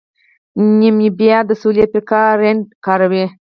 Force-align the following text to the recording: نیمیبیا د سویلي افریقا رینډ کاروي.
نیمیبیا 0.79 1.37
د 1.45 1.51
سویلي 1.61 1.81
افریقا 1.87 2.21
رینډ 2.41 2.63
کاروي. 2.85 3.25